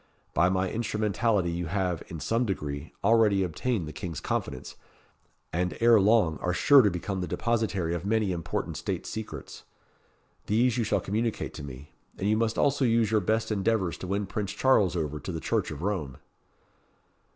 [0.33, 4.75] By my instrumentality you have, in some degree, already obtained the King's confidence,
[5.53, 9.61] and ere long are sure to become the depositary of many important state secrets.
[10.47, 11.91] These you shall communicate to me.
[12.17, 15.39] And you must also use your best endeavours to win Prince Charles over to the
[15.39, 16.17] Church of Rome."